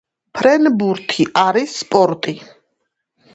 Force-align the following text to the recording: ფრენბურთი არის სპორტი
ფრენბურთი 0.37 1.27
არის 1.43 1.77
სპორტი 1.83 2.35